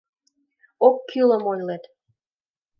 Оккӱлым 0.87 1.43
ойлет. 1.51 1.83